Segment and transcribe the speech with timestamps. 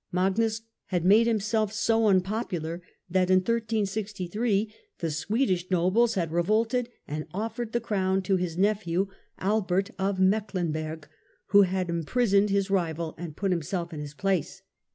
[0.01, 6.31] ^^^ ^j°^' Magnus had made himself so unpopular that in 13631412, the Swedish nobles had
[6.31, 11.03] revolted and oifered the Crown to his nephew Albert of Mecklenberg,
[11.49, 14.63] who had im prisoned his rival and put himself in his place.